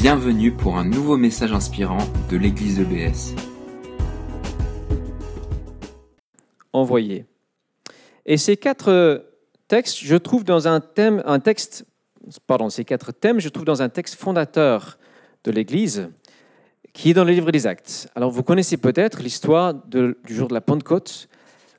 [0.00, 1.98] Bienvenue pour un nouveau message inspirant
[2.30, 3.34] de l'église EBS.
[6.72, 7.26] Envoyé.
[8.24, 9.26] Et ces quatre
[9.68, 11.84] textes, je trouve dans un thème, un texte,
[12.46, 14.98] pardon, ces quatre thèmes, je trouve dans un texte fondateur
[15.44, 16.08] de l'Église,
[16.94, 18.08] qui est dans le livre des Actes.
[18.14, 21.28] Alors vous connaissez peut-être l'histoire du jour de la Pentecôte,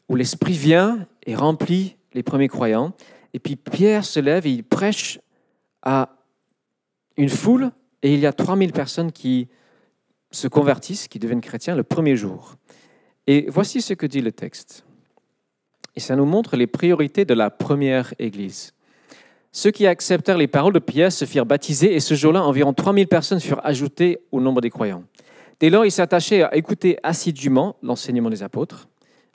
[0.10, 2.94] où l'Esprit vient et remplit les premiers croyants,
[3.34, 5.20] et puis Pierre se lève et il prêche
[5.82, 6.18] à
[7.18, 7.72] une foule
[8.04, 9.48] et il y a 3000 personnes qui
[10.32, 12.56] se convertissent, qui deviennent chrétiens le premier jour.
[13.28, 14.86] Et voici ce que dit le texte.
[15.96, 18.74] Et ça nous montre les priorités de la première Église.
[19.52, 23.08] Ceux qui acceptèrent les paroles de Pierre se firent baptiser et ce jour-là, environ 3000
[23.08, 25.04] personnes furent ajoutées au nombre des croyants.
[25.60, 28.88] Dès lors, ils s'attachaient à écouter assidûment l'enseignement des apôtres,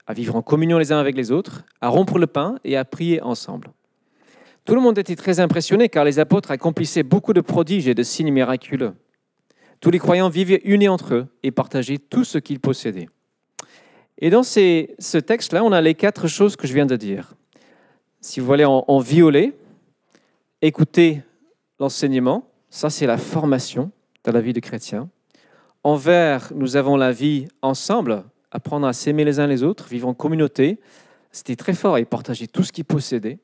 [0.06, 2.84] à vivre en communion les uns avec les autres, à rompre le pain et à
[2.84, 3.68] prier ensemble.
[4.66, 8.02] Tout le monde était très impressionné car les apôtres accomplissaient beaucoup de prodiges et de
[8.02, 8.94] signes miraculeux.
[9.80, 13.08] Tous les croyants vivaient unis entre eux et partageaient tout ce qu'ils possédaient.
[14.18, 17.34] Et dans ce texte-là, on a les quatre choses que je viens de dire.
[18.20, 19.52] Si vous voulez en, violet,
[20.62, 21.22] écoutez
[21.78, 23.92] l'enseignement, ça c'est la formation
[24.24, 25.08] dans la vie de chrétien.
[25.84, 30.08] En vert, nous avons la vie ensemble, apprendre à s'aimer les uns les autres, vivre
[30.08, 30.80] en communauté.
[31.30, 33.38] C'était très fort et partager tout ce qu'ils possédaient.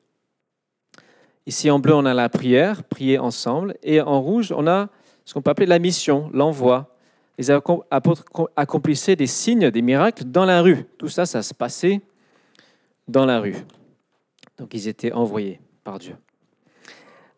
[1.45, 3.75] Ici en bleu, on a la prière, prier ensemble.
[3.83, 4.89] Et en rouge, on a
[5.25, 6.95] ce qu'on peut appeler la mission, l'envoi.
[7.37, 10.85] Les apôtres accomplissaient des signes, des miracles dans la rue.
[10.97, 12.01] Tout ça, ça se passait
[13.07, 13.55] dans la rue.
[14.57, 16.15] Donc ils étaient envoyés par Dieu.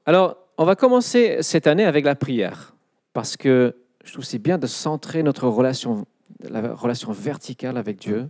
[0.05, 2.75] Alors, on va commencer cette année avec la prière,
[3.13, 6.05] parce que je trouve c'est bien de centrer notre relation,
[6.41, 8.29] la relation verticale avec Dieu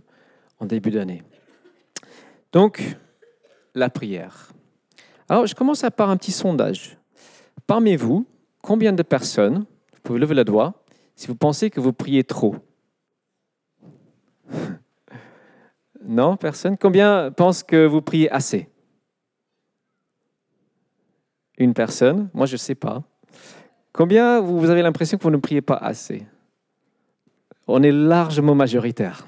[0.58, 1.22] en début d'année.
[2.52, 2.96] Donc,
[3.74, 4.52] la prière.
[5.28, 6.98] Alors, je commence par un petit sondage.
[7.66, 8.26] Parmi vous,
[8.62, 10.84] combien de personnes, vous pouvez lever le doigt,
[11.16, 12.56] si vous pensez que vous priez trop
[16.04, 18.68] Non, personne Combien pensent que vous priez assez
[21.58, 23.02] Une personne Moi, je ne sais pas.
[23.92, 26.24] Combien vous avez l'impression que vous ne priez pas assez
[27.66, 29.26] On est largement majoritaire.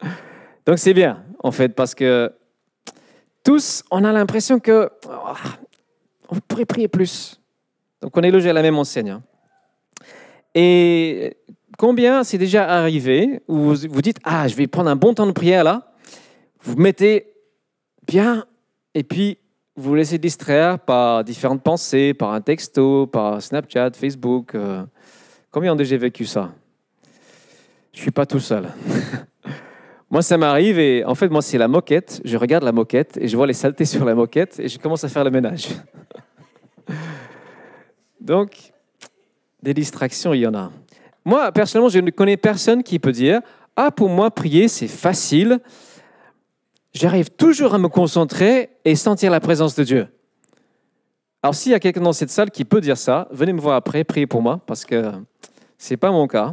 [0.66, 2.30] Donc c'est bien, en fait, parce que
[3.42, 5.34] tous, on a l'impression que oh,
[6.28, 7.40] on pourrait prier plus.
[8.00, 9.10] Donc on est logé à la même enseigne.
[9.10, 9.22] Hein.
[10.54, 11.36] Et
[11.78, 15.32] combien c'est déjà arrivé où vous dites ah je vais prendre un bon temps de
[15.32, 15.92] prière là,
[16.62, 17.32] vous mettez
[18.06, 18.44] bien
[18.94, 19.38] et puis
[19.76, 24.54] vous vous laissez distraire par différentes pensées, par un texto, par Snapchat, Facebook.
[24.54, 24.84] Euh.
[25.50, 26.52] combien ont déjà vécu ça?
[27.92, 28.68] Je suis pas tout seul.
[30.10, 32.20] Moi, ça m'arrive et en fait, moi, c'est la moquette.
[32.24, 35.04] Je regarde la moquette et je vois les saletés sur la moquette et je commence
[35.04, 35.68] à faire le ménage.
[38.20, 38.72] Donc,
[39.62, 40.72] des distractions, il y en a.
[41.24, 43.40] Moi, personnellement, je ne connais personne qui peut dire
[43.76, 45.60] Ah, pour moi, prier, c'est facile.
[46.92, 50.08] J'arrive toujours à me concentrer et sentir la présence de Dieu.
[51.40, 53.76] Alors, s'il y a quelqu'un dans cette salle qui peut dire ça, venez me voir
[53.76, 55.12] après, priez pour moi, parce que
[55.78, 56.52] ce n'est pas mon cas,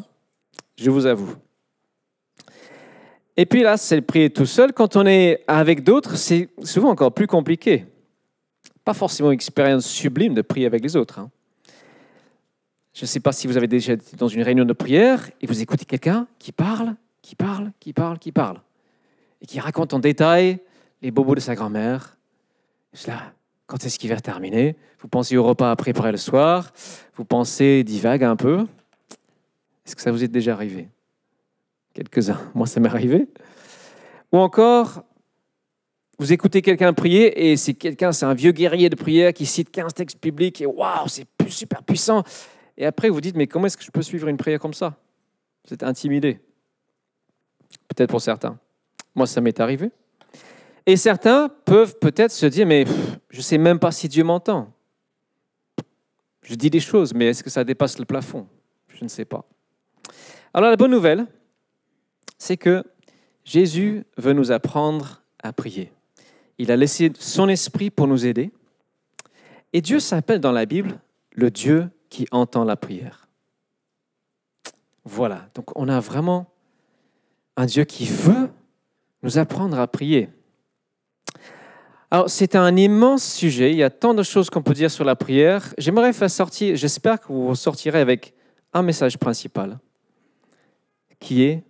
[0.77, 1.33] je vous avoue.
[3.39, 4.73] Et puis là, c'est prier tout seul.
[4.73, 7.85] Quand on est avec d'autres, c'est souvent encore plus compliqué.
[8.83, 11.19] Pas forcément une expérience sublime de prier avec les autres.
[11.19, 11.29] Hein.
[12.95, 15.45] Je ne sais pas si vous avez déjà été dans une réunion de prière et
[15.45, 18.59] vous écoutez quelqu'un qui parle, qui parle, qui parle, qui parle,
[19.39, 20.57] et qui raconte en détail
[21.03, 22.17] les bobos de sa grand-mère.
[23.05, 23.33] Là,
[23.67, 24.75] quand est-ce qu'il va terminer?
[24.99, 26.71] Vous pensez au repas à préparer le soir?
[27.15, 28.65] Vous pensez divague un peu?
[29.85, 30.87] Est-ce que ça vous est déjà arrivé?
[31.97, 32.39] Quelques-uns.
[32.53, 33.27] Moi, ça m'est arrivé.
[34.31, 35.03] Ou encore,
[36.19, 39.71] vous écoutez quelqu'un prier et c'est quelqu'un, c'est un vieux guerrier de prière qui cite
[39.71, 42.23] 15 textes bibliques et waouh, c'est super puissant.
[42.77, 44.95] Et après, vous dites, mais comment est-ce que je peux suivre une prière comme ça?
[45.65, 46.39] Vous êtes intimidé.
[47.87, 48.59] Peut-être pour certains.
[49.15, 49.89] Moi, ça m'est arrivé.
[50.85, 52.85] Et certains peuvent peut-être se dire, mais
[53.31, 54.71] je ne sais même pas si Dieu m'entend.
[56.43, 58.47] Je dis des choses, mais est-ce que ça dépasse le plafond?
[58.87, 59.45] Je ne sais pas.
[60.53, 61.25] Alors la bonne nouvelle,
[62.37, 62.83] c'est que
[63.43, 65.91] Jésus veut nous apprendre à prier.
[66.57, 68.51] Il a laissé son esprit pour nous aider.
[69.73, 70.99] Et Dieu s'appelle dans la Bible
[71.31, 73.27] le Dieu qui entend la prière.
[75.05, 76.47] Voilà, donc on a vraiment
[77.55, 78.49] un Dieu qui veut
[79.23, 80.29] nous apprendre à prier.
[82.09, 83.71] Alors, c'est un immense sujet.
[83.71, 85.73] Il y a tant de choses qu'on peut dire sur la prière.
[85.77, 88.33] J'aimerais faire sortir, j'espère que vous sortirez avec
[88.73, 89.77] un message principal,
[91.19, 91.63] qui est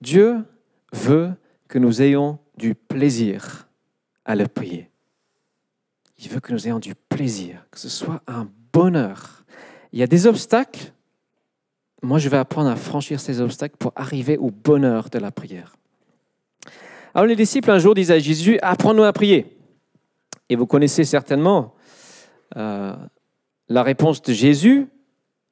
[0.00, 0.44] Dieu
[0.92, 1.32] veut
[1.68, 3.68] que nous ayons du plaisir
[4.24, 4.90] à le prier.
[6.18, 9.44] Il veut que nous ayons du plaisir, que ce soit un bonheur.
[9.92, 10.92] Il y a des obstacles
[12.02, 15.74] moi, je vais apprendre à franchir ces obstacles pour arriver au bonheur de la prière.
[17.14, 19.58] Alors les disciples un jour disent à Jésus, apprends-nous à prier.
[20.48, 21.74] Et vous connaissez certainement
[22.56, 22.94] euh,
[23.68, 24.86] la réponse de Jésus.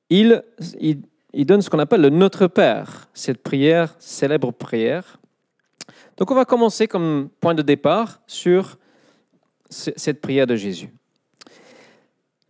[0.09, 0.45] Il,
[0.79, 1.03] il,
[1.37, 5.19] il donne ce qu'on appelle le Notre Père, cette prière, célèbre prière.
[6.17, 8.79] Donc on va commencer comme point de départ sur
[9.69, 10.89] cette prière de Jésus,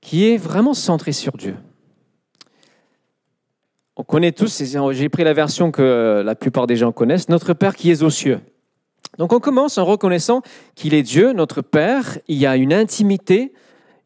[0.00, 1.56] qui est vraiment centrée sur Dieu.
[3.96, 4.62] On connaît tous,
[4.92, 8.10] j'ai pris la version que la plupart des gens connaissent, Notre Père qui est aux
[8.10, 8.38] cieux.
[9.18, 10.42] Donc on commence en reconnaissant
[10.76, 13.52] qu'il est Dieu, notre Père, il y a une intimité,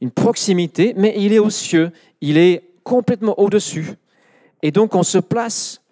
[0.01, 1.91] une proximité, mais il est aux cieux,
[2.23, 3.97] il est complètement au-dessus.
[4.63, 5.83] Et donc on se place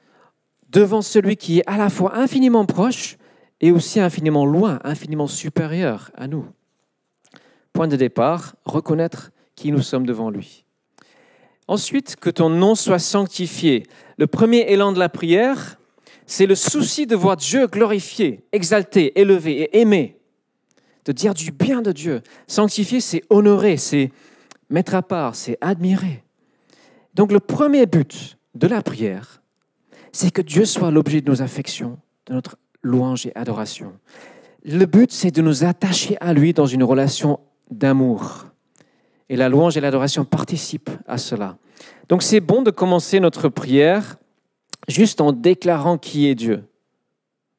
[0.70, 3.17] devant celui qui est à la fois infiniment proche
[3.61, 6.47] et aussi infiniment loin, infiniment supérieur à nous.
[7.73, 10.65] Point de départ, reconnaître qui nous sommes devant lui.
[11.67, 13.85] Ensuite, que ton nom soit sanctifié.
[14.17, 15.79] Le premier élan de la prière,
[16.26, 20.17] c'est le souci de voir Dieu glorifié, exalté, élevé et aimé.
[21.05, 22.23] De dire du bien de Dieu.
[22.47, 24.11] Sanctifier, c'est honorer, c'est
[24.70, 26.23] mettre à part, c'est admirer.
[27.15, 29.40] Donc le premier but de la prière,
[30.12, 33.93] c'est que Dieu soit l'objet de nos affections, de notre louange et adoration.
[34.64, 37.40] Le but, c'est de nous attacher à lui dans une relation
[37.70, 38.46] d'amour.
[39.28, 41.56] Et la louange et l'adoration participent à cela.
[42.08, 44.16] Donc c'est bon de commencer notre prière
[44.88, 46.64] juste en déclarant qui est Dieu,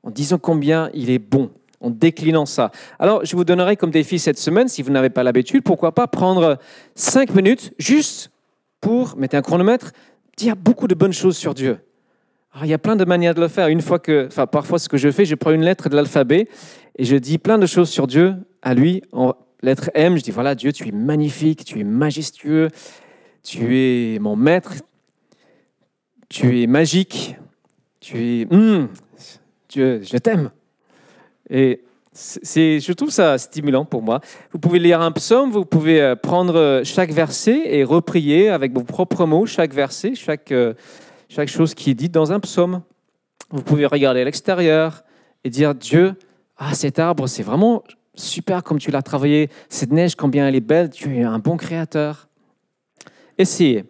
[0.04, 2.72] en disant combien il est bon, en déclinant ça.
[2.98, 6.08] Alors je vous donnerai comme défi cette semaine, si vous n'avez pas l'habitude, pourquoi pas
[6.08, 6.58] prendre
[6.96, 8.32] cinq minutes juste
[8.82, 9.92] pour, mettre un chronomètre,
[10.40, 11.80] dire beaucoup de bonnes choses sur Dieu.
[12.62, 13.68] il y a plein de manières de le faire.
[13.68, 16.48] Une fois que, enfin, parfois, ce que je fais, je prends une lettre de l'alphabet
[16.98, 20.32] et je dis plein de choses sur Dieu à lui en lettre M, je dis
[20.32, 22.70] voilà, Dieu, tu es magnifique, tu es majestueux,
[23.44, 24.74] tu es mon maître,
[26.30, 27.36] tu es magique,
[28.00, 28.48] tu es.
[28.52, 28.88] Hum,
[29.68, 30.52] Dieu, je t'aime.
[31.50, 31.82] Et
[32.20, 34.20] c'est, je trouve ça stimulant pour moi.
[34.52, 38.84] Vous pouvez lire un psaume, vous pouvez euh, prendre chaque verset et reprier avec vos
[38.84, 40.74] propres mots chaque verset, chaque, euh,
[41.30, 42.82] chaque chose qui est dite dans un psaume.
[43.52, 45.04] Vous pouvez regarder à l'extérieur
[45.46, 46.14] et dire Dieu,
[46.58, 47.84] ah cet arbre, c'est vraiment
[48.16, 51.56] super comme tu l'as travaillé, cette neige, combien elle est belle, tu es un bon
[51.56, 52.28] créateur.
[53.38, 53.86] Essayez.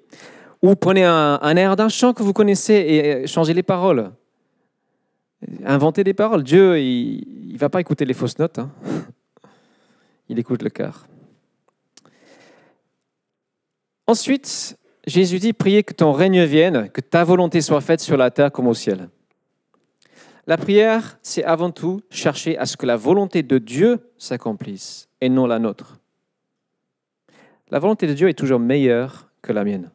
[0.62, 4.12] Ou prenez un, air d'un chant que vous connaissez et changez les paroles.
[5.66, 6.44] Inventez des paroles.
[6.44, 8.60] Dieu, il ne va pas écouter les fausses notes.
[8.60, 8.72] Hein.
[10.28, 11.08] Il écoute le cœur.
[14.06, 18.32] Ensuite, Jésus dit, priez que ton règne vienne, que ta volonté soit faite sur la
[18.32, 19.10] terre comme au ciel.
[20.46, 25.30] La prière, c'est avant tout chercher à ce que la volonté de Dieu s'accomplisse et
[25.30, 26.00] non la nôtre.
[27.70, 29.92] La volonté de Dieu est toujours meilleure que la mienne.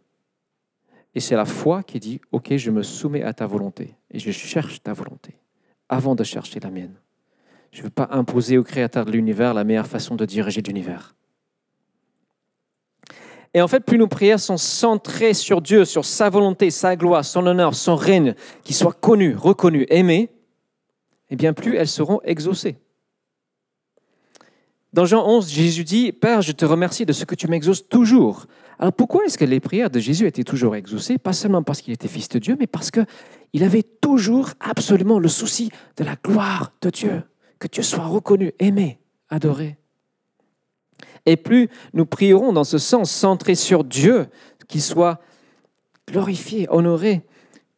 [1.15, 4.31] Et c'est la foi qui dit, OK, je me soumets à ta volonté et je
[4.33, 5.37] cherche ta volonté
[5.89, 6.95] avant de chercher la mienne.
[7.71, 11.15] Je ne veux pas imposer au Créateur de l'univers la meilleure façon de diriger l'univers.
[13.53, 17.25] Et en fait, plus nos prières sont centrées sur Dieu, sur sa volonté, sa gloire,
[17.25, 18.35] son honneur, son règne,
[18.65, 20.31] qui soit connu, reconnu, aimé,
[21.31, 22.77] et eh bien plus elles seront exaucées.
[24.93, 28.47] Dans Jean 11, Jésus dit, Père, je te remercie de ce que tu m'exauces toujours.
[28.85, 31.17] Alors pourquoi est-ce que les prières de Jésus étaient toujours exaucées?
[31.17, 35.29] Pas seulement parce qu'il était fils de Dieu, mais parce qu'il avait toujours absolument le
[35.29, 37.23] souci de la gloire de Dieu,
[37.59, 38.99] que Dieu soit reconnu, aimé,
[39.31, 39.79] adoré.
[41.25, 44.27] Et plus nous prierons dans ce sens, centré sur Dieu,
[44.69, 45.19] qu'il soit
[46.07, 47.23] glorifié, honoré,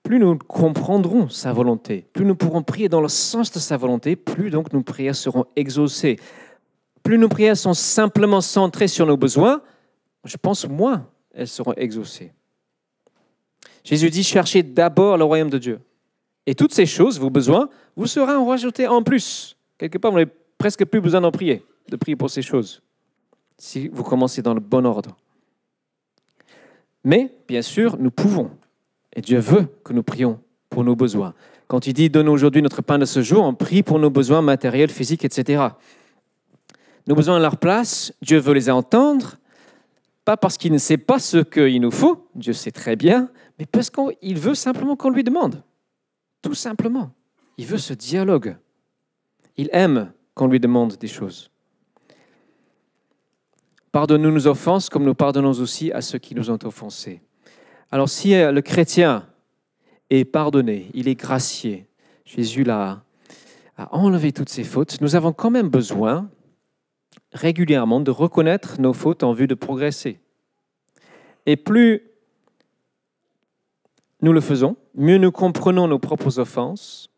[0.03, 4.17] plus nous comprendrons sa volonté, plus nous pourrons prier dans le sens de sa volonté,
[4.17, 6.19] plus donc nos prières seront exaucées.
[7.05, 9.63] Plus nos prières sont simplement centrées sur nos besoins,
[10.26, 12.33] je pense moins elles seront exaucées.
[13.85, 15.80] Jésus dit, cherchez d'abord le royaume de Dieu.
[16.47, 19.56] Et toutes ces choses, vos besoins, vous seront rajoutés en plus.
[19.78, 22.83] Quelque part, vous n'avez presque plus besoin d'en prier, de prier pour ces choses,
[23.59, 25.16] si vous commencez dans le bon ordre.
[27.04, 28.50] Mais, bien sûr, nous pouvons
[29.16, 31.35] et Dieu veut que nous prions pour nos besoins.
[31.66, 34.42] Quand il dit Donne aujourd'hui notre pain de ce jour, on prie pour nos besoins
[34.42, 35.68] matériels, physiques, etc.
[37.09, 39.37] Nos besoins à leur place, Dieu veut les entendre,
[40.26, 43.30] pas parce qu'il ne sait pas ce qu'il nous faut, Dieu sait très bien,
[43.61, 45.62] mais parce qu'il veut simplement qu'on lui demande.
[46.42, 47.12] Tout simplement.
[47.59, 48.56] Il veut ce dialogue.
[49.56, 51.49] Il aime qu'on lui demande des choses.
[53.92, 57.23] Pardonne-nous nos offenses comme nous pardonnons aussi à ceux qui nous ont offensés.
[57.92, 59.28] Alors si euh, le chrétien
[60.11, 61.87] est pardonné, il est gracié,
[62.25, 63.04] Jésus l'a
[63.78, 66.28] a enlevé toutes ses fautes, nous avons quand même besoin
[67.37, 70.19] régulièrement de reconnaître nos fautes en vue de progresser.
[71.47, 72.02] Et plus
[74.23, 77.11] nous le faisons, mieux nous comprenons nos propres offenses,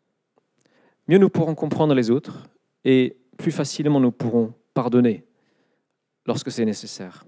[1.07, 2.47] mieux nous pourrons comprendre les autres
[2.85, 5.23] et plus facilement nous pourrons pardonner
[6.25, 7.25] lorsque c'est nécessaire.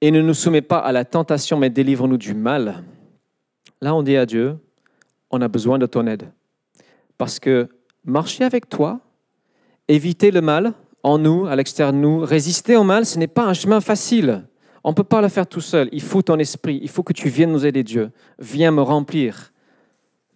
[0.00, 2.84] Et ne nous soumets pas à la tentation, mais délivre-nous du mal.
[3.80, 4.56] Là, on dit à Dieu,
[5.30, 6.30] on a besoin de ton aide.
[7.16, 7.68] Parce que
[8.04, 9.00] marcher avec toi,
[9.88, 13.44] éviter le mal en nous, à l'extérieur de nous, résister au mal, ce n'est pas
[13.44, 14.44] un chemin facile.
[14.84, 15.88] On ne peut pas le faire tout seul.
[15.92, 16.78] Il faut ton esprit.
[16.82, 18.10] Il faut que tu viennes nous aider, Dieu.
[18.38, 19.52] Viens me remplir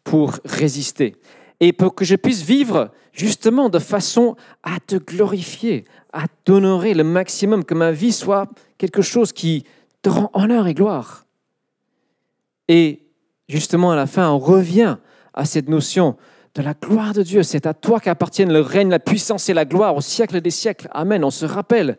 [0.05, 1.17] pour résister.
[1.61, 7.05] Et pour que je puisse vivre justement de façon à te glorifier, à t'honorer le
[7.05, 9.65] maximum, que ma vie soit quelque chose qui
[10.03, 11.25] te rend honneur et gloire.
[12.69, 13.03] Et
[13.49, 14.97] justement, à la fin, on revient
[15.35, 16.17] à cette notion
[16.55, 17.43] de la gloire de Dieu.
[17.43, 20.89] C'est à toi qu'appartiennent le règne, la puissance et la gloire au siècle des siècles.
[20.93, 21.25] Amen.
[21.25, 21.99] On se rappelle,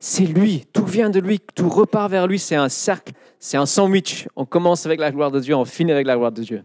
[0.00, 2.38] c'est lui, tout vient de lui, tout repart vers lui.
[2.38, 4.28] C'est un cercle, c'est un sandwich.
[4.36, 6.64] On commence avec la gloire de Dieu, on finit avec la gloire de Dieu.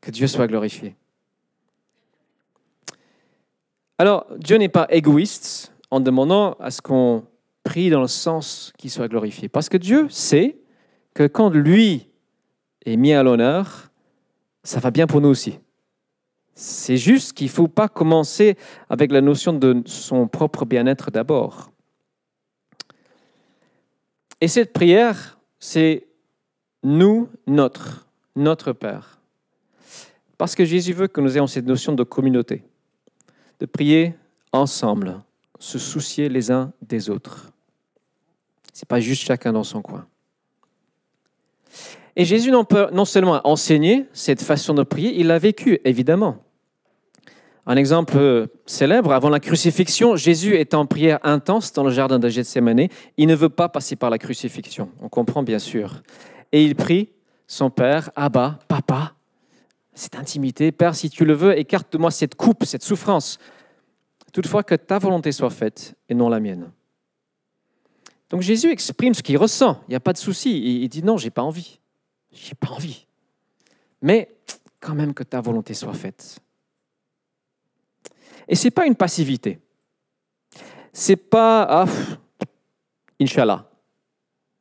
[0.00, 0.96] Que Dieu soit glorifié.
[3.98, 7.24] Alors, Dieu n'est pas égoïste en demandant à ce qu'on
[7.62, 9.48] prie dans le sens qu'il soit glorifié.
[9.48, 10.58] Parce que Dieu sait
[11.14, 12.08] que quand lui
[12.84, 13.90] est mis à l'honneur,
[14.64, 15.60] ça va bien pour nous aussi.
[16.54, 18.56] C'est juste qu'il ne faut pas commencer
[18.88, 21.70] avec la notion de son propre bien-être d'abord.
[24.40, 26.06] Et cette prière, c'est
[26.82, 28.06] nous, notre,
[28.36, 29.20] notre Père.
[30.36, 32.64] Parce que Jésus veut que nous ayons cette notion de communauté,
[33.60, 34.14] de prier
[34.50, 35.20] ensemble,
[35.58, 37.52] se soucier les uns des autres.
[38.72, 40.06] Ce n'est pas juste chacun dans son coin.
[42.16, 46.38] Et Jésus non, non seulement a enseigné cette façon de prier, il l'a vécu, évidemment.
[47.64, 52.28] Un exemple célèbre, avant la crucifixion, Jésus est en prière intense dans le jardin de
[52.28, 52.88] Gethsemane.
[53.16, 56.02] Il ne veut pas passer par la crucifixion, on comprend bien sûr.
[56.50, 57.10] Et il prie
[57.46, 59.14] son Père, Abba, Papa,
[59.94, 63.38] cette intimité, Père, si tu le veux, écarte de moi cette coupe, cette souffrance.
[64.32, 66.72] Toutefois, que ta volonté soit faite et non la mienne.
[68.30, 70.82] Donc Jésus exprime ce qu'il ressent, il n'y a pas de souci.
[70.82, 71.78] Il dit non, j'ai pas envie.
[72.32, 73.06] J'ai pas envie.
[74.00, 74.28] Mais
[74.80, 76.38] quand même que ta volonté soit faite.
[78.48, 79.60] Et ce n'est pas une passivité.
[80.92, 81.86] C'est pas ah,
[83.20, 83.68] Inch'Allah.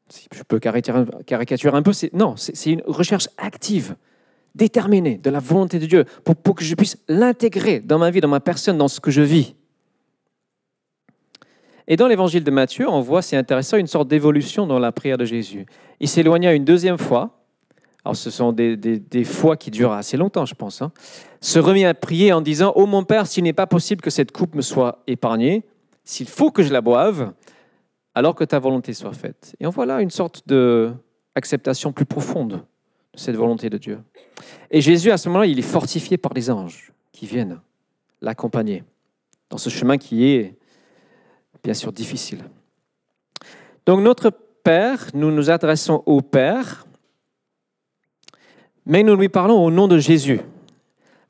[0.07, 3.95] Si je peux caricaturer un peu, non, c'est une recherche active,
[4.55, 8.27] déterminée de la volonté de Dieu pour que je puisse l'intégrer dans ma vie, dans
[8.27, 9.55] ma personne, dans ce que je vis.
[11.87, 15.17] Et dans l'évangile de Matthieu, on voit, c'est intéressant, une sorte d'évolution dans la prière
[15.17, 15.65] de Jésus.
[15.99, 17.40] Il s'éloigna une deuxième fois,
[18.03, 20.91] alors ce sont des, des, fois qui durent assez longtemps, je pense, hein.
[21.39, 24.31] se remit à prier en disant, Ô mon Père, s'il n'est pas possible que cette
[24.31, 25.63] coupe me soit épargnée,
[26.03, 27.33] s'il faut que je la boive,
[28.15, 29.55] alors que ta volonté soit faite.
[29.59, 32.63] Et on voit là une sorte d'acceptation plus profonde
[33.13, 33.99] de cette volonté de Dieu.
[34.71, 37.59] Et Jésus, à ce moment-là, il est fortifié par les anges qui viennent
[38.21, 38.83] l'accompagner
[39.49, 40.57] dans ce chemin qui est
[41.63, 42.43] bien sûr difficile.
[43.85, 44.31] Donc notre
[44.63, 46.85] Père, nous nous adressons au Père,
[48.91, 50.41] mais nous lui parlons au nom de Jésus.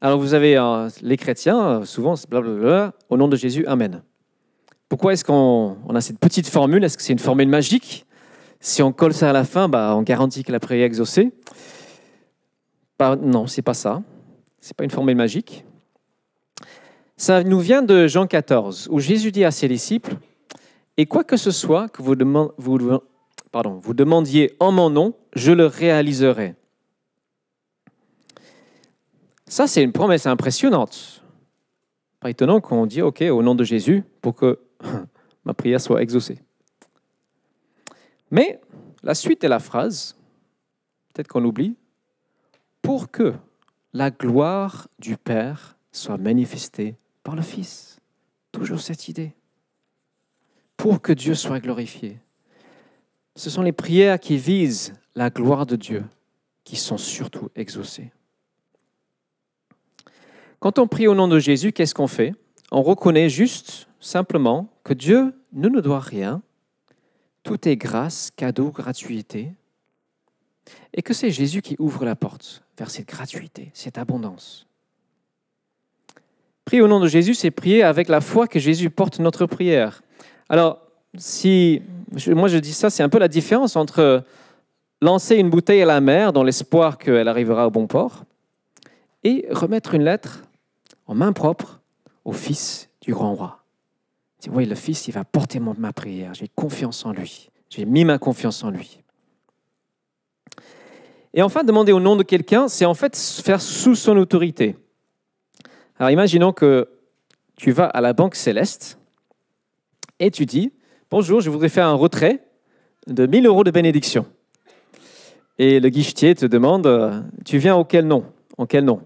[0.02, 4.02] Alors vous avez euh, les chrétiens, souvent, blablabla, au nom de Jésus, Amen.
[4.90, 6.84] Pourquoi est-ce qu'on a cette petite formule?
[6.84, 8.08] Est-ce que c'est une formule magique?
[8.60, 11.32] Si on colle ça à la fin, bah, on garantit que la prière est exaucée.
[12.98, 14.02] Bah, non, c'est pas ça.
[14.60, 15.64] C'est pas une formule magique.
[17.16, 20.16] Ça nous vient de Jean 14, où Jésus dit à ses disciples,
[20.98, 22.16] Et quoi que ce soit que vous
[23.94, 26.56] demandiez en mon nom, je le réaliserai.
[29.52, 31.26] Ça, c'est une promesse impressionnante.
[32.22, 34.62] Pas étonnant qu'on dit, OK, au nom de Jésus, pour que
[35.44, 36.40] ma prière soit exaucée.
[38.32, 38.62] Mais
[39.04, 40.16] la suite de la phrase,
[41.14, 41.76] peut-être qu'on oublie,
[42.82, 43.34] pour que
[43.92, 48.00] la gloire du Père soit manifestée par le Fils.
[48.54, 49.34] Toujours cette idée.
[50.78, 52.20] Pour que Dieu soit glorifié.
[53.36, 56.06] Ce sont les prières qui visent la gloire de Dieu
[56.64, 58.14] qui sont surtout exaucées.
[60.62, 62.36] Quand on prie au nom de Jésus, qu'est-ce qu'on fait?
[62.72, 66.44] On reconnaît juste, simplement, que Dieu ne nous doit rien.
[67.42, 69.54] Tout est grâce, cadeau, gratuité.
[70.94, 74.68] Et que c'est Jésus qui ouvre la porte vers cette gratuité, cette abondance.
[76.64, 80.04] Prier au nom de Jésus, c'est prier avec la foi que Jésus porte notre prière.
[80.48, 80.78] Alors,
[81.18, 81.82] si
[82.28, 84.24] moi je dis ça, c'est un peu la différence entre
[85.02, 88.26] lancer une bouteille à la mer dans l'espoir qu'elle arrivera au bon port
[89.24, 90.44] et remettre une lettre
[91.12, 91.82] en main propre
[92.24, 93.66] au Fils du grand roi.
[94.50, 96.34] Oui, le Fils, il va porter ma prière.
[96.34, 97.50] J'ai confiance en lui.
[97.70, 99.04] J'ai mis ma confiance en lui.
[101.34, 104.78] Et enfin, demander au nom de quelqu'un, c'est en fait faire sous son autorité.
[106.00, 106.88] Alors imaginons que
[107.58, 108.98] tu vas à la Banque Céleste
[110.20, 110.72] et tu dis,
[111.10, 112.48] bonjour, je voudrais faire un retrait
[113.08, 114.26] de 1000 euros de bénédiction.
[115.58, 118.24] Et le guichetier te demande, tu viens auquel nom?
[118.58, 119.02] En quel nom?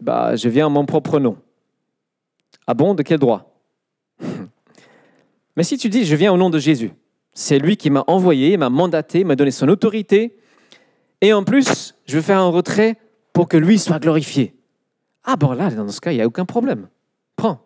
[0.00, 1.36] Bah, Je viens en mon propre nom.
[2.66, 3.60] Ah bon, de quel droit?
[5.56, 6.92] Mais si tu dis, je viens au nom de Jésus,
[7.32, 10.36] c'est lui qui m'a envoyé, m'a mandaté, m'a donné son autorité,
[11.20, 12.98] et en plus, je veux faire un retrait
[13.32, 14.54] pour que lui soit glorifié.
[15.24, 16.88] Ah bon, là, dans ce cas, il n'y a aucun problème.
[17.36, 17.60] Prends,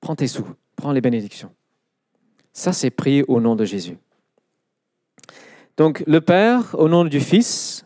[0.00, 1.52] prends tes sous, prends les bénédictions.
[2.52, 3.96] Ça, c'est prier au nom de Jésus.
[5.76, 7.84] Donc, le Père, au nom du Fils,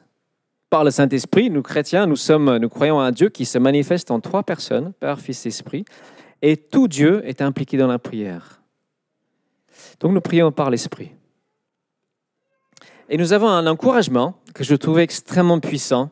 [0.70, 4.10] par le Saint-Esprit, nous chrétiens, nous, sommes, nous croyons à un Dieu qui se manifeste
[4.10, 5.84] en trois personnes, Père, Fils, Esprit,
[6.42, 8.60] et tout Dieu est impliqué dans la prière.
[10.00, 11.12] Donc, nous prions par l'Esprit.
[13.08, 16.10] Et nous avons un encouragement que je trouvais extrêmement puissant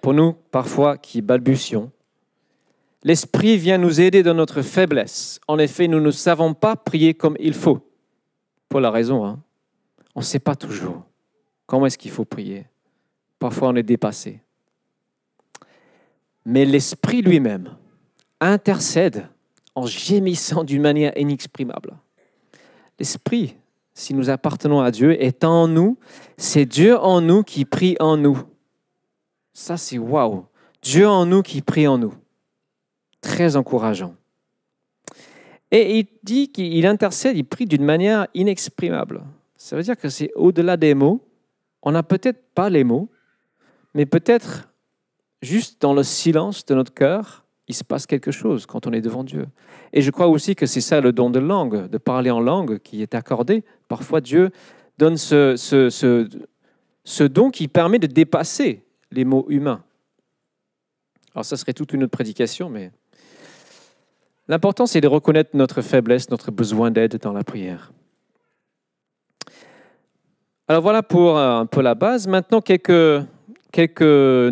[0.00, 1.90] pour nous, parfois, qui balbutions.
[3.02, 5.40] L'Esprit vient nous aider dans notre faiblesse.
[5.48, 7.80] En effet, nous ne savons pas prier comme il faut.
[8.68, 9.40] Pour la raison, hein.
[10.14, 11.04] on ne sait pas toujours
[11.66, 12.66] comment est-ce qu'il faut prier.
[13.38, 14.40] Parfois, on est dépassé.
[16.44, 17.76] Mais l'Esprit lui-même
[18.40, 19.28] intercède
[19.74, 21.96] en gémissant d'une manière inexprimable.
[22.98, 23.56] L'Esprit
[23.98, 25.98] si nous appartenons à Dieu, est en nous.
[26.36, 28.40] C'est Dieu en nous qui prie en nous.
[29.52, 30.46] Ça, c'est waouh.
[30.82, 32.14] Dieu en nous qui prie en nous.
[33.20, 34.14] Très encourageant.
[35.72, 39.22] Et il dit qu'il intercède, il prie d'une manière inexprimable.
[39.56, 41.20] Ça veut dire que c'est au-delà des mots.
[41.82, 43.08] On n'a peut-être pas les mots,
[43.94, 44.68] mais peut-être
[45.42, 49.00] juste dans le silence de notre cœur, il se passe quelque chose quand on est
[49.00, 49.46] devant Dieu.
[49.92, 52.78] Et je crois aussi que c'est ça le don de langue, de parler en langue
[52.78, 53.62] qui est accordé.
[53.88, 54.50] Parfois Dieu
[54.96, 55.54] donne ce,
[57.26, 59.82] don qui permet de dépasser les mots humains.
[61.34, 62.90] Alors ça serait toute une autre prédication, mais
[64.48, 67.92] l'important c'est de reconnaître notre faiblesse, notre besoin d'aide dans la prière.
[70.68, 72.26] Alors voilà pour un peu la base.
[72.26, 73.24] Maintenant, quelques,
[73.72, 74.02] quelques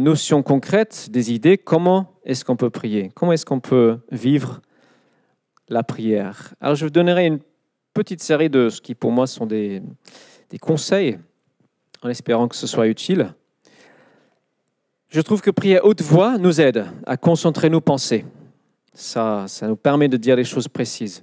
[0.01, 1.59] notions concrètes, des idées.
[1.59, 3.11] Comment est-ce qu'on peut prier?
[3.15, 4.61] Comment est-ce qu'on peut vivre
[5.69, 6.55] la prière?
[6.61, 7.41] Alors je vous donnerai une
[7.95, 9.83] petite série de ce qui pour moi sont des,
[10.51, 11.19] des conseils,
[12.03, 13.35] en espérant que ce soit utile.
[15.09, 18.25] Je trouve que prier haute voix nous aide à concentrer nos pensées.
[18.93, 21.23] Ça, ça nous permet de dire les choses précises.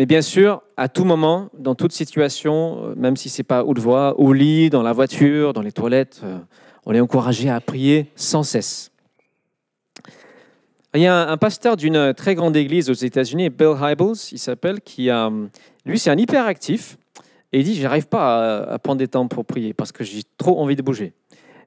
[0.00, 3.64] Mais bien sûr, à tout moment, dans toute situation, euh, même si ce n'est pas
[3.64, 6.38] haute voix, au lit, dans la voiture, dans les toilettes, euh,
[6.86, 8.92] on est encouragé à prier sans cesse.
[10.94, 14.80] Il y a un, pasteur d'une très grande église aux États-Unis, Bill Hybels, il s'appelle,
[14.80, 15.30] qui a,
[15.84, 16.96] lui, c'est un hyperactif.
[17.52, 20.62] Et il dit, j'arrive pas à, prendre des temps pour prier parce que j'ai trop
[20.62, 21.12] envie de bouger.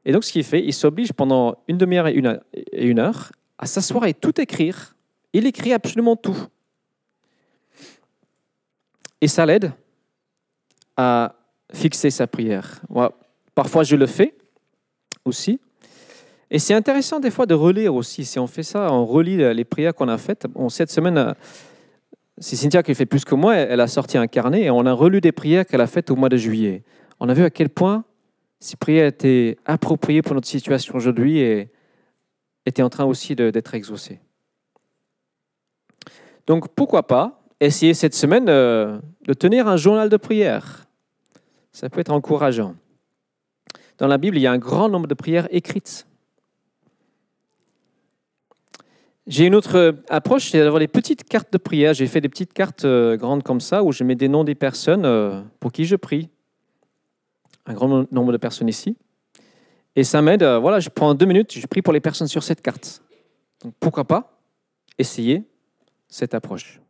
[0.06, 2.16] Et donc, ce qu'il fait, il s'oblige pendant une demi-heure et
[2.74, 4.96] une heure à s'asseoir et tout écrire.
[5.34, 6.48] Il écrit absolument tout.
[9.24, 9.72] Et ça l'aide
[10.98, 11.34] à
[11.74, 12.82] fixer sa prière.
[13.56, 14.36] parfois, je le fais
[15.24, 15.62] aussi.
[16.52, 18.26] Et c'est intéressant des fois de relire aussi.
[18.26, 20.46] Si on fait ça, on relit les prières qu'on a faites.
[20.68, 21.34] cette semaine, euh,
[22.38, 23.56] c'est Cynthia qui fait plus que moi.
[23.56, 26.18] Elle a sorti un carnet et on a relu des prières qu'elle a faites au
[26.18, 26.84] mois de juillet.
[27.22, 28.04] On a vu à quel point
[28.60, 31.72] ces prières étaient appropriées pour notre situation aujourd'hui et
[32.66, 34.20] étaient en train aussi d'être exaucées.
[36.46, 40.86] Donc pourquoi pas essayer cette semaine euh, de tenir un journal de prière.
[41.72, 42.76] Ça peut être encourageant.
[43.98, 46.08] Dans la Bible, il y a un grand nombre de prières écrites.
[49.26, 51.94] J'ai une autre approche, c'est d'avoir des petites cartes de prière.
[51.94, 54.56] J'ai fait des petites cartes euh, grandes comme ça où je mets des noms des
[54.56, 56.30] personnes euh, pour qui je prie.
[57.66, 58.98] Un grand nombre de personnes ici.
[59.96, 62.62] Et ça m'aide, voilà, je prends deux minutes, je prie pour les personnes sur cette
[62.62, 63.02] carte.
[63.80, 64.42] Pourquoi pas
[64.98, 65.44] essayer
[66.10, 66.83] cette approche?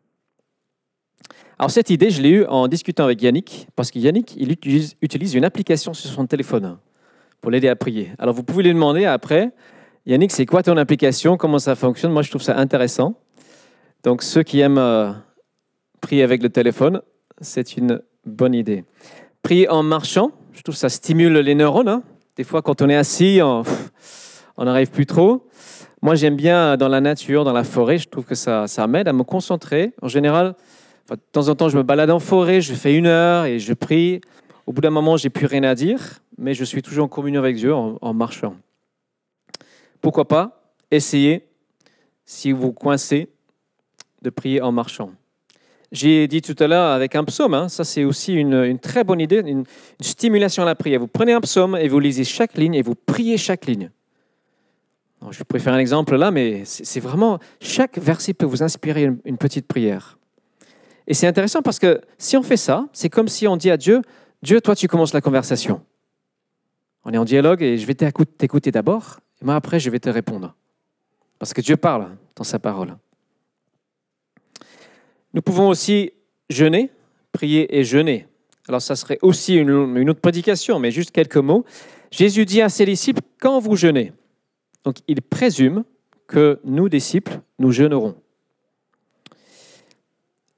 [1.60, 5.34] Alors cette idée, je l'ai eue en discutant avec Yannick, parce que Yannick, il utilise,
[5.34, 6.78] une application sur son téléphone
[7.42, 8.12] pour l'aider à prier.
[8.18, 9.52] Alors vous pouvez lui demander après,
[10.06, 11.38] Yannick, c'est quoi ton application?
[11.38, 12.12] Comment ça fonctionne?
[12.12, 13.16] Moi, je trouve ça intéressant.
[14.04, 15.14] Donc, ceux qui aiment euh,
[16.02, 17.02] prier avec le téléphone,
[17.40, 18.84] c'est une bonne idée.
[19.44, 21.88] Prier en marchant, je trouve ça stimule les neurones.
[21.88, 22.04] Hein.
[22.36, 25.48] Des fois, quand on est assis, on n'arrive plus trop.
[26.02, 27.98] Moi, j'aime bien dans la nature, dans la forêt.
[27.98, 29.94] Je trouve que ça, ça m'aide à me concentrer.
[30.02, 30.56] En général,
[31.10, 33.74] de temps en temps, je me balade en forêt, je fais une heure et je
[33.74, 34.22] prie.
[34.66, 37.42] Au bout d'un moment, j'ai plus rien à dire, mais je suis toujours en communion
[37.42, 38.56] avec Dieu en marchant
[40.04, 41.48] pourquoi pas essayer,
[42.26, 43.30] si vous coincez,
[44.22, 45.12] de prier en marchant.
[45.94, 49.22] J'ai dit tout à l'heure avec un psaume, hein, ça c'est aussi une, très bonne
[49.22, 49.64] idée, une,
[50.02, 51.00] stimulation à la prière.
[51.00, 53.90] Vous prenez un psaume et vous lisez chaque ligne et vous priez chaque ligne.
[55.32, 59.68] Je préfère un exemple là, mais c'est vraiment, chaque verset peut vous inspirer une petite
[59.68, 60.18] prière.
[61.08, 63.78] Et c'est intéressant parce que si on fait ça, c'est comme si on dit à
[63.78, 64.02] Dieu,
[64.42, 65.82] Dieu, toi tu commences la conversation.
[67.06, 70.10] On est en dialogue et je vais t'écouter d'abord, et moi après je vais te
[70.10, 70.56] répondre.
[71.40, 72.96] Parce que Dieu parle dans sa parole.
[75.34, 76.12] Nous pouvons aussi
[76.50, 76.92] jeûner,
[77.32, 78.28] prier et jeûner.
[78.68, 81.66] Alors ça serait aussi une, autre prédication, mais juste quelques mots.
[82.12, 84.14] Jésus dit à ses disciples, quand vous jeûnez,
[84.84, 85.84] donc il présume
[86.28, 88.16] que nous, disciples, nous jeûnerons.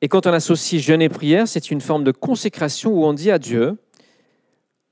[0.02, 3.32] Et quand on associe jeûne et prière, c'est une forme de consécration où on dit
[3.32, 3.78] à Dieu,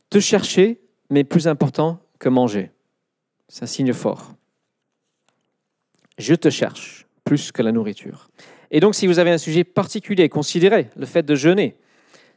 [0.09, 2.71] te chercher, mais plus important que manger.
[3.47, 4.33] C'est un signe fort.
[6.17, 8.29] Je te cherche plus que la nourriture.
[8.71, 11.75] Et donc, si vous avez un sujet particulier, considérez le fait de jeûner.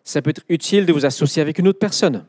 [0.05, 2.27] Ça peut être utile de vous associer avec une autre personne.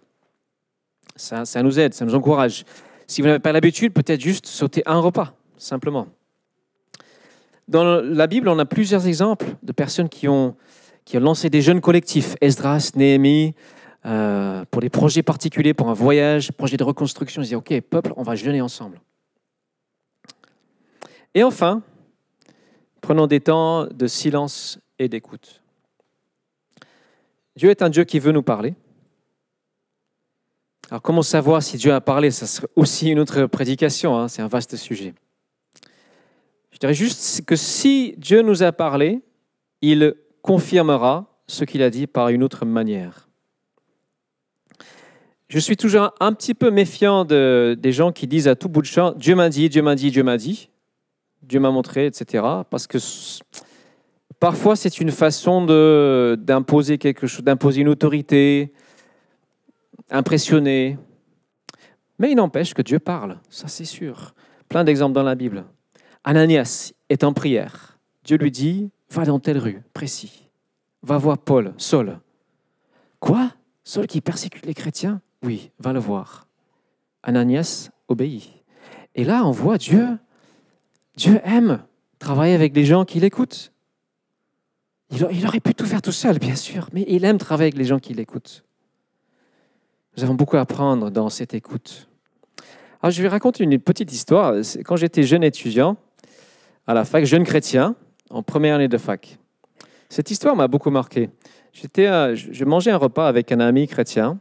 [1.16, 2.64] Ça, ça nous aide, ça nous encourage.
[3.08, 6.08] Si vous n'avez pas l'habitude, peut-être juste sauter un repas, simplement.
[7.68, 10.56] Dans la Bible, on a plusieurs exemples de personnes qui ont,
[11.14, 12.36] lancé des jeûnes collectifs.
[12.42, 13.56] Esdras, Néhémie,
[14.06, 17.42] euh, pour des projets particuliers, pour un voyage, projet de reconstruction.
[17.42, 19.02] Ils disaient, OK, peuple, on va jeûner ensemble.
[21.34, 21.84] Et enfin,
[23.08, 25.62] Prenons des temps de silence et d'écoute.
[27.56, 28.76] Dieu est un Dieu qui veut nous parler.
[30.90, 32.32] Alors comment savoir si Dieu a parlé?
[32.32, 35.14] Ça serait aussi une autre prédication, hein, c'est un vaste sujet.
[36.78, 39.24] Je dirais juste que si Dieu nous a parlé,
[39.82, 40.14] il
[40.44, 43.28] confirmera ce qu'il a dit par une autre manière.
[45.50, 48.84] Je suis toujours un petit peu méfiant de, des gens qui disent à tout bout
[48.84, 50.70] de champ, Dieu m'a dit, Dieu m'a dit, Dieu m'a dit.
[51.42, 52.46] Dieu m'a montré, etc.
[52.70, 53.00] Parce que
[54.40, 55.66] parfois, c'est une façon
[56.36, 58.72] d'imposer quelque chose, d'imposer une autorité,
[60.12, 61.00] impressionner.
[62.20, 64.36] Mais il n'empêche que Dieu parle, ça c'est sûr.
[64.70, 65.66] Plein d'exemples dans la Bible.
[66.28, 67.98] Ananias est en prière.
[68.26, 70.50] Dieu lui dit, va dans telle rue, précis.
[71.02, 72.20] Va voir Paul, Saul.
[73.22, 73.54] Quoi?
[73.86, 75.22] Saul qui persécute les chrétiens?
[75.42, 76.50] Oui, va le voir.
[77.24, 78.52] Ananias obéit.
[79.16, 80.20] Et là, on voit Dieu
[81.16, 81.82] Dieu aime
[82.20, 83.72] travailler avec les gens qui l'écoutent.
[85.12, 87.86] Il aurait pu tout faire tout seul, bien sûr, mais il aime travailler avec les
[87.86, 88.66] gens qui l'écoutent.
[90.18, 92.10] Nous avons beaucoup à apprendre dans cette écoute.
[93.02, 94.56] Alors, je vais raconter une petite histoire.
[94.84, 95.96] Quand j'étais jeune étudiant
[96.88, 97.96] à la fac, jeune chrétien,
[98.30, 99.38] en première année de fac,
[100.10, 101.30] cette histoire m'a beaucoup marqué.
[101.74, 104.40] J'étais, je mangeais un repas avec un ami chrétien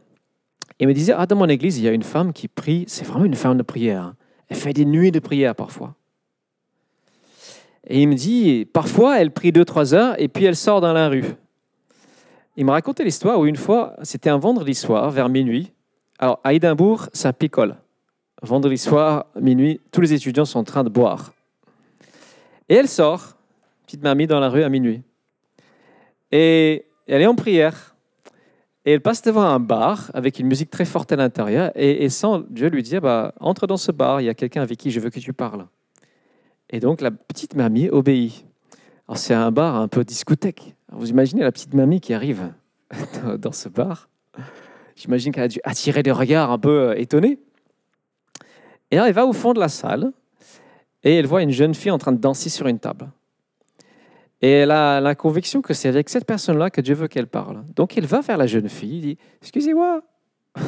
[0.79, 3.05] il me disait Ah, dans mon église, il y a une femme qui prie, c'est
[3.05, 4.13] vraiment une femme de prière.
[4.47, 5.95] Elle fait des nuits de prière parfois.
[7.89, 10.91] Et il me dit, parfois, elle prie deux, trois heures et puis elle sort dans
[10.91, 11.23] la rue.
[12.57, 15.71] Il me racontait l'histoire où une fois, c'était un vendredi soir, vers minuit.
[16.19, 17.75] Alors, à Édimbourg, ça picole.
[18.41, 21.31] Vendredi soir, minuit, tous les étudiants sont en train de boire.
[22.69, 23.37] Et elle sort,
[23.85, 25.01] petite mamie, dans la rue à minuit.
[26.31, 27.95] Et elle est en prière.
[28.85, 31.71] Et elle passe devant un bar avec une musique très forte à l'intérieur.
[31.75, 34.77] Et, sans Dieu lui dit, bah, entre dans ce bar, il y a quelqu'un avec
[34.77, 35.67] qui je veux que tu parles.
[36.69, 38.45] Et donc la petite mamie obéit.
[39.07, 40.75] Alors c'est un bar un peu discothèque.
[40.91, 42.51] vous imaginez la petite mamie qui arrive
[43.39, 44.09] dans ce bar.
[44.95, 47.39] J'imagine qu'elle a dû attirer des regards un peu euh, étonnés.
[48.89, 50.11] Et là, elle va au fond de la salle
[51.03, 53.09] et elle voit une jeune fille en train de danser sur une table.
[54.41, 57.63] Et elle a la conviction que c'est avec cette personne-là que Dieu veut qu'elle parle.
[57.75, 60.01] Donc elle va vers la jeune fille, dit Excusez-moi.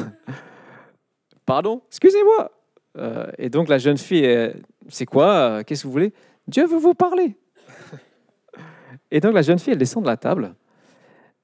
[1.46, 2.52] Pardon, excusez-moi.
[2.98, 4.54] Euh, et donc la jeune fille,
[4.88, 5.34] c'est quoi?
[5.34, 6.14] Euh, Qu'est-ce que vous voulez?
[6.48, 7.38] Dieu veut vous parler.
[9.12, 10.56] et donc la jeune fille, elle descend de la table.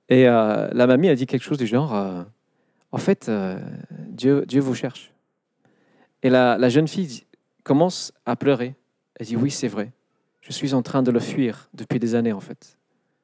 [0.09, 2.25] Et euh, la mamie a dit quelque chose du genre,
[2.91, 3.31] en fait,
[4.09, 5.11] Dieu, Dieu vous cherche.
[6.23, 7.23] Et la, la jeune fille
[7.65, 8.75] commence à pleurer.
[9.19, 9.91] Elle dit, oui, c'est vrai.
[10.39, 12.77] Je suis en train de le fuir depuis des années, en fait.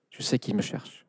[0.10, 1.06] Je sais qu'il me cherche.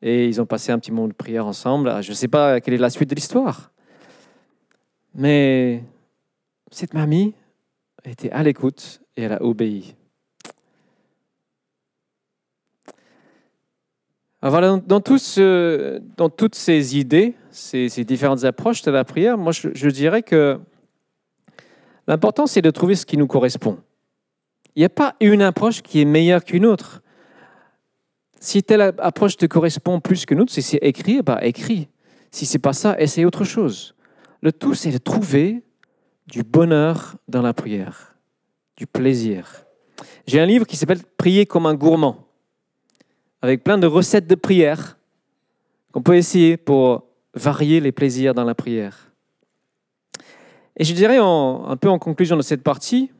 [0.00, 2.02] Et ils ont passé un petit moment de prière ensemble.
[2.02, 3.72] Je ne sais pas quelle est la suite de l'histoire.
[5.14, 5.84] Mais
[6.70, 7.34] cette mamie
[8.04, 9.94] était à l'écoute et elle a obéi.
[14.42, 15.00] Alors dans, dans
[16.30, 20.58] toutes ces idées, ces, différentes approches de la prière, moi je, dirais que
[22.10, 23.78] l'important c'est de trouver ce qui nous correspond.
[24.74, 27.02] Il n'y a pas une approche qui est meilleure qu'une autre.
[28.40, 31.88] Si telle approche te correspond plus que autre, si c'est écrit, bah écris.
[32.32, 33.94] Si c'est pas ça, essaye autre chose.
[34.42, 35.62] Le tout, c'est de trouver
[36.26, 38.16] du bonheur dans la prière,
[38.76, 39.64] du plaisir.
[40.26, 42.26] J'ai un livre qui s'appelle Prier comme un gourmand
[43.42, 44.98] avec plein de recettes de prière
[45.92, 49.09] qu'on peut essayer pour varier les plaisirs dans la prière.
[50.76, 53.10] Et je dirais un peu en conclusion de cette partie,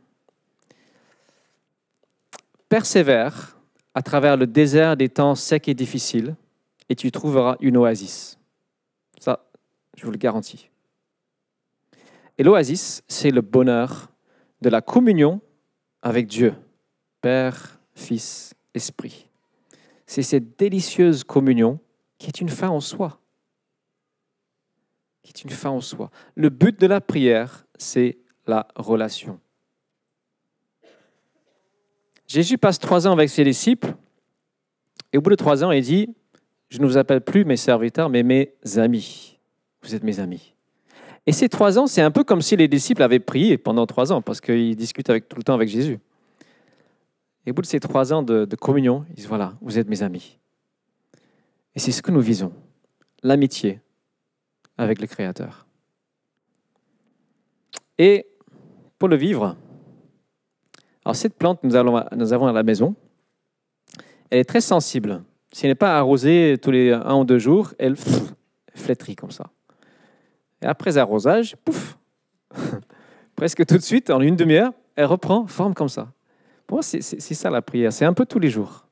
[2.69, 3.57] persévère
[3.95, 6.37] à travers le désert des temps secs et difficiles,
[6.89, 8.39] et tu trouveras une oasis.
[9.19, 9.45] Ça,
[9.97, 10.71] je vous le garantis.
[12.39, 14.09] Et l'oasis, c'est le bonheur
[14.63, 15.41] de la communion
[16.03, 16.55] avec Dieu,
[17.21, 19.29] Père, Fils, Esprit.
[20.07, 21.79] C'est cette délicieuse communion
[22.19, 23.20] qui est une fin en soi.
[25.33, 26.11] Qui est une fin en soi.
[26.35, 29.39] Le but de la prière, c'est la relation.
[32.27, 33.95] Jésus passe trois ans avec ses disciples,
[35.13, 36.15] et au bout de trois ans, il dit,
[36.69, 39.39] je ne vous appelle plus mes serviteurs, mais mes amis.
[39.83, 40.55] Vous êtes mes amis.
[41.27, 44.13] Et ces trois ans, c'est un peu comme si les disciples avaient prié pendant trois
[44.13, 45.99] ans, parce qu'ils discutent avec, tout le temps avec Jésus.
[47.47, 49.89] Et au bout de ces trois ans de, de communion, ils disent, voilà, vous êtes
[49.89, 50.39] mes amis.
[51.75, 52.53] Et c'est ce que nous visons,
[53.23, 53.81] l'amitié
[54.81, 55.67] avec le Créateur.
[57.99, 58.27] Et
[58.99, 59.57] pour le vivre,
[61.05, 62.95] alors cette plante, nous, nous avons à la maison,
[64.31, 65.23] elle est très sensible.
[65.53, 67.97] Si elle n'est pas arrosée tous les un ou deux jours, elle
[68.75, 69.51] flétrit comme ça.
[70.63, 71.99] Et après arrosage, pouf,
[73.37, 76.13] presque tout de suite, en une demi-heure, elle reprend forme comme ça.
[76.67, 77.93] Pour moi, c'est ça la prière.
[77.93, 78.87] C'est un peu tous les jours.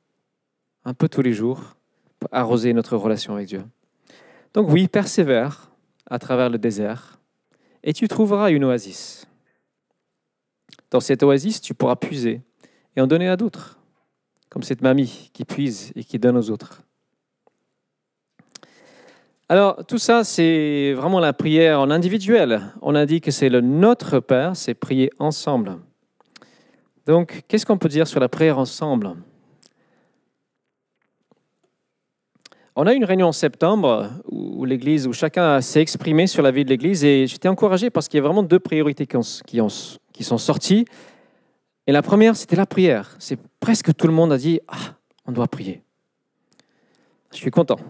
[0.84, 1.76] Un peu tous les jours,
[2.18, 3.64] pour arroser notre relation avec Dieu.
[4.52, 5.67] Donc oui, persévère
[6.10, 7.18] à travers le désert
[7.82, 9.26] et tu trouveras une oasis.
[10.90, 12.42] Dans cette oasis, tu pourras puiser
[12.96, 13.78] et en donner à d'autres,
[14.48, 16.82] comme cette mamie qui puise et qui donne aux autres.
[19.50, 22.60] Alors, tout ça, c'est vraiment la prière en individuel.
[22.82, 25.78] On a dit que c'est le Notre Père, c'est prier ensemble.
[27.06, 29.14] Donc, qu'est-ce qu'on peut dire sur la prière ensemble?
[32.80, 36.52] On a eu une réunion en septembre où l'Église, où chacun s'est exprimé sur la
[36.52, 40.38] vie de l'Église et j'étais encouragé parce qu'il y a vraiment deux priorités qui, sont
[40.38, 40.84] sorties.
[41.88, 43.16] Et la première, c'était la prière.
[43.18, 44.94] C'est presque tout le monde a dit Ah,
[45.26, 45.82] on doit prier.
[47.32, 47.80] Je suis content.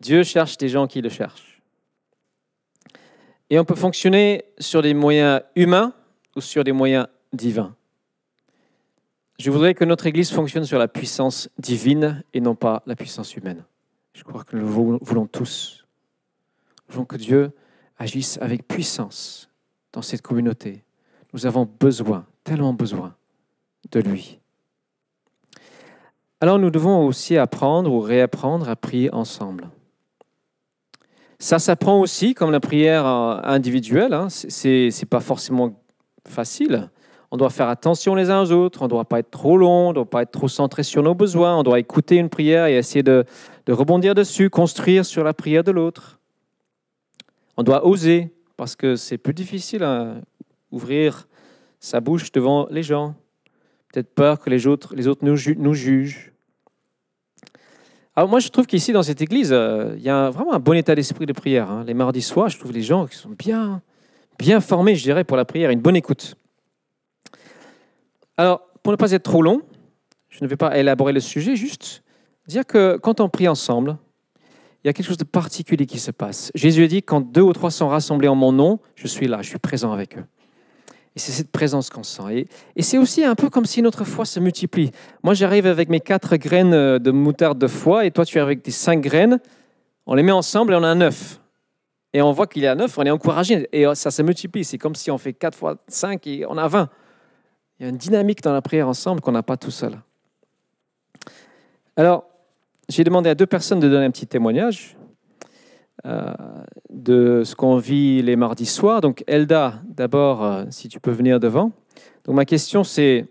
[0.00, 1.60] Dieu cherche des gens qui le cherchent.
[3.50, 5.92] Et on peut fonctionner sur des moyens humains
[6.34, 7.76] ou sur des moyens divins.
[9.40, 13.34] Je voudrais que notre Église fonctionne sur la puissance divine et non pas la puissance
[13.36, 13.64] humaine.
[14.12, 15.86] Je crois que nous voulons tous.
[16.86, 17.50] Nous voulons que Dieu
[17.98, 19.48] agisse avec puissance
[19.94, 20.84] dans cette communauté.
[21.32, 23.14] Nous avons besoin, tellement besoin
[23.90, 24.40] de lui.
[26.42, 29.70] Alors nous devons aussi apprendre ou réapprendre à prier ensemble.
[31.38, 34.12] Ça s'apprend aussi comme la prière euh, individuelle.
[34.12, 34.28] Hein.
[34.28, 35.82] Ce n'est pas forcément
[36.28, 36.90] facile.
[37.32, 39.86] On doit faire attention les uns aux autres, on ne doit pas être trop long,
[39.86, 42.66] on ne doit pas être trop centré sur nos besoins, on doit écouter une prière
[42.66, 43.24] et essayer de,
[43.68, 46.18] rebondir dessus, construire sur la prière de l'autre.
[47.56, 50.16] On doit oser, parce que c'est plus difficile à
[50.72, 51.28] ouvrir
[51.78, 53.14] sa bouche devant les gens.
[53.92, 56.32] Peut-être peur que les autres, nous jugent.
[58.16, 60.72] Alors moi, je trouve qu'ici, dans cette église, euh, il y a vraiment un bon
[60.72, 61.70] état d'esprit de prière.
[61.70, 61.84] Hein.
[61.86, 63.82] Les mardis soirs, je trouve les gens qui sont bien,
[64.38, 66.36] bien formés, je dirais, pour la prière, une bonne écoute.
[68.40, 69.60] Alors, pour ne pas être trop long,
[70.30, 72.02] je ne vais pas élaborer le sujet, juste
[72.46, 73.98] dire que quand on prie ensemble,
[74.82, 76.50] il y a quelque chose de particulier qui se passe.
[76.54, 79.50] Jésus dit, quand deux ou trois sont rassemblés en mon nom, je suis là, je
[79.50, 80.24] suis présent avec eux.
[81.14, 82.22] Et c'est cette présence qu'on sent.
[82.30, 84.90] Et, et c'est aussi un peu comme si notre foi se multiplie.
[85.22, 88.62] Moi, j'arrive avec mes quatre graines de moutarde de foi, et toi, tu es avec
[88.62, 89.38] tes cinq graines.
[90.06, 91.42] On les met ensemble et on a neuf.
[92.14, 93.68] Et on voit qu'il y a neuf, on est encouragé.
[93.70, 94.64] Et ça se multiplie.
[94.64, 96.88] C'est comme si on fait quatre fois cinq et on a vingt.
[97.80, 99.98] Il y a une dynamique dans la prière ensemble qu'on n'a pas tout seul.
[101.96, 102.26] Alors,
[102.90, 104.98] j'ai demandé à deux personnes de donner un petit témoignage
[106.04, 106.34] euh,
[106.90, 109.00] de ce qu'on vit les mardis soirs.
[109.00, 111.72] Donc, Elda, d'abord, euh, si tu peux venir devant.
[112.24, 113.26] Donc, ma question, c'est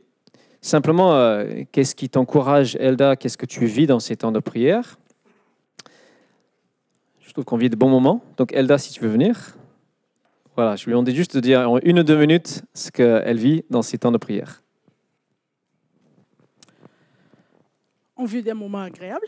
[0.61, 3.15] simplement, euh, qu'est-ce qui t'encourage, Elda?
[3.15, 4.97] Qu'est-ce que tu vis dans ces temps de prière?
[7.19, 8.23] Je trouve qu'on vit de bons moments.
[8.37, 9.58] Donc, Elda, si tu veux venir.
[10.59, 13.37] Voilà, je lui ai demandé juste de dire en une ou deux minutes ce qu'elle
[13.37, 14.61] vit dans ces temps de prière.
[18.17, 19.25] On vit des moments agréables,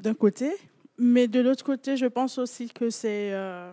[0.00, 0.50] d'un côté,
[0.98, 3.70] mais de l'autre côté, je pense aussi que c'est euh,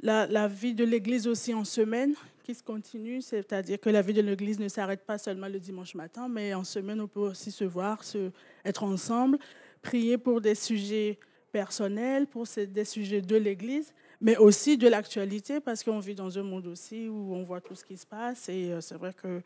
[0.00, 4.12] la, la, vie de l'Église aussi en semaine qui se continue, c'est-à-dire que la vie
[4.12, 7.52] de l'Église ne s'arrête pas seulement le dimanche matin, mais en semaine, on peut aussi
[7.52, 8.32] se voir, se,
[8.64, 9.38] être ensemble,
[9.82, 11.20] prier pour des sujets
[11.52, 16.42] personnels, pour des sujets de l'Église, mais aussi de l'actualité, parce qu'on vit dans un
[16.42, 18.48] monde aussi où on voit tout ce qui se passe.
[18.48, 19.42] Et euh, c'est vrai que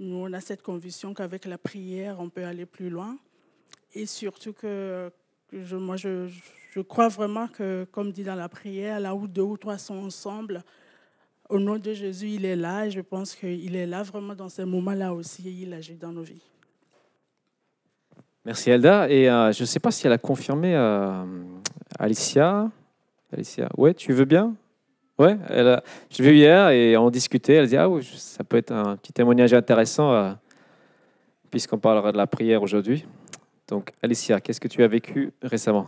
[0.00, 3.16] nous, on a cette conviction qu'avec la prière, on peut aller plus loin.
[3.94, 5.10] Et surtout que,
[5.72, 6.28] moi, je,
[6.72, 9.96] je crois vraiment que, comme dit dans la prière, là où deux ou trois sont
[9.96, 10.62] ensemble,
[11.48, 12.86] au nom de Jésus, il est là.
[12.86, 15.48] Et je pense qu'il est là vraiment dans ces moments-là aussi.
[15.48, 16.42] Et il agit dans nos vies.
[18.44, 19.08] Merci Elda.
[19.08, 21.24] Et euh, je ne sais pas si elle a confirmé euh,
[21.98, 22.70] Alicia.
[23.32, 24.54] Alicia, ouais, tu veux bien?
[25.18, 27.54] Ouais, elle a, je l'ai vue hier et on discutait.
[27.54, 30.32] Elle dit Ah oui, ça peut être un petit témoignage intéressant euh,
[31.50, 33.06] puisqu'on parlera de la prière aujourd'hui.
[33.68, 35.86] Donc, Alicia, qu'est-ce que tu as vécu récemment?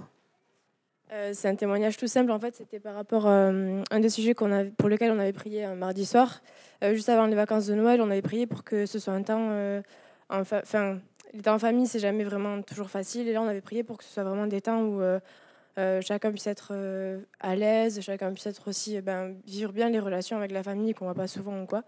[1.12, 2.30] Euh, c'est un témoignage tout simple.
[2.30, 5.64] En fait, c'était par rapport à euh, un des sujets pour lequel on avait prié
[5.64, 6.40] un mardi soir.
[6.92, 9.48] Juste avant les vacances de Noël, on avait prié pour que ce soit un temps.
[9.50, 9.80] euh,
[10.28, 10.98] en fa- Enfin,
[11.32, 13.26] les temps en famille, c'est jamais vraiment toujours facile.
[13.28, 15.00] Et là, on avait prié pour que ce soit vraiment des temps où
[15.78, 19.88] euh, chacun puisse être euh, à l'aise, chacun puisse être aussi, euh, ben, vivre bien
[19.88, 21.82] les relations avec la famille qu'on voit pas souvent ou quoi.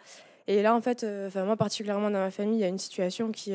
[0.49, 3.33] Et là, en fait, enfin, moi particulièrement dans ma famille, il y a une situation
[3.33, 3.55] qui,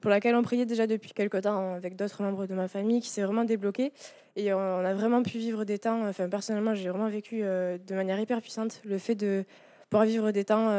[0.00, 3.00] pour laquelle on priait déjà depuis quelque temps hein, avec d'autres membres de ma famille
[3.00, 3.92] qui s'est vraiment débloquée.
[4.36, 8.20] Et on a vraiment pu vivre des temps, enfin personnellement j'ai vraiment vécu de manière
[8.20, 9.44] hyper puissante le fait de
[9.90, 10.70] pouvoir vivre des temps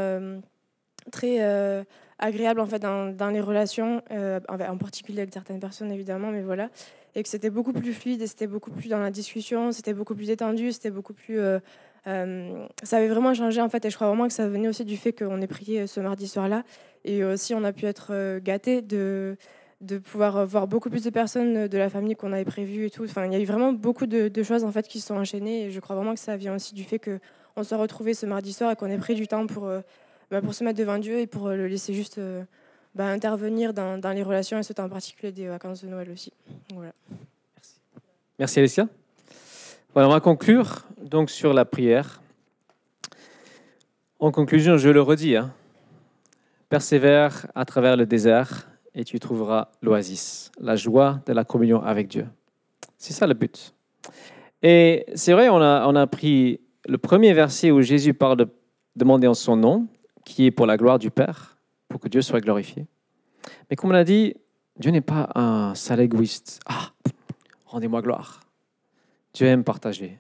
[1.11, 1.83] très euh,
[2.19, 4.01] agréables en fait dans, les relations,
[4.47, 6.69] en particulier avec certaines personnes évidemment, mais voilà.
[7.15, 10.15] Et que c'était beaucoup plus fluide et c'était beaucoup plus dans la discussion, c'était beaucoup
[10.15, 11.39] plus détendu, c'était beaucoup plus...
[11.39, 11.60] euh,
[12.08, 14.86] euh, ça avait vraiment changé en fait et je crois vraiment que ça venait aussi
[14.86, 16.63] du fait qu'on ait prié ce mardi soir-là.
[17.04, 19.38] Et aussi on a pu être euh, gâtés de
[19.82, 22.89] de pouvoir euh, voir beaucoup plus de personnes de la famille qu'on avait prévu et
[22.89, 23.04] tout.
[23.04, 25.65] Enfin, il y a eu vraiment beaucoup de, choses en fait qui se sont enchaînées
[25.65, 27.19] et je crois vraiment que ça vient aussi du fait que
[27.56, 29.82] on s'est retrouvés ce mardi soir et qu'on ait pris du temps pour euh,
[30.32, 32.43] bah, pour se mettre devant Dieu et pour euh, le laisser juste euh,
[32.95, 36.31] bah, intervenir dans, les relations et ce temps en particulier des vacances de Noël aussi.
[36.73, 36.93] Voilà.
[38.39, 38.88] Merci Alicia.
[39.93, 42.21] Voilà, on va conclure donc sur la prière.
[44.19, 45.53] En conclusion, je le redis, hein,
[46.69, 52.08] persévère à travers le désert et tu trouveras l'oasis, la joie de la communion avec
[52.08, 52.27] Dieu.
[52.97, 53.73] C'est ça le but.
[54.63, 58.47] Et c'est vrai, on a, on a pris le premier verset où Jésus parle de
[58.95, 59.88] demander en son nom,
[60.23, 61.55] qui est pour la gloire du Père,
[61.99, 62.86] que Dieu soit glorifié.
[63.69, 64.36] Mais comme on a dit,
[64.77, 66.60] Dieu n'est pas un sale égoïste.
[66.65, 66.91] Ah,
[67.65, 68.41] rendez-moi gloire.
[69.34, 70.19] Dieu aime partager.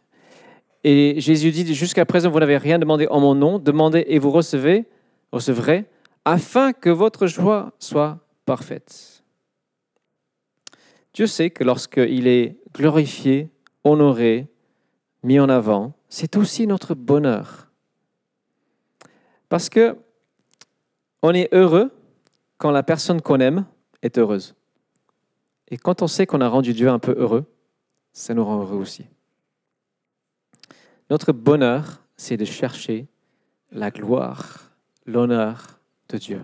[0.83, 4.31] Et Jésus dit, jusqu'à présent, vous n'avez rien demandé en mon nom, demandez et vous
[4.31, 4.85] recevez,
[5.31, 5.85] recevrez,
[6.25, 9.23] afin que votre joie soit parfaite.
[11.13, 13.49] Dieu sait que lorsqu'il est glorifié,
[13.83, 14.47] honoré,
[15.23, 17.71] mis en avant, c'est aussi notre bonheur.
[19.49, 19.97] Parce que
[21.25, 21.91] on est heureux
[22.57, 23.65] quand la personne qu'on aime
[24.01, 24.55] est heureuse.
[25.69, 27.45] Et quand on sait qu'on a rendu Dieu un peu heureux,
[28.13, 29.05] ça nous rend heureux aussi.
[31.09, 33.07] Notre bonheur, c'est de chercher
[33.71, 34.71] la gloire,
[35.05, 36.41] l'honneur de Dieu.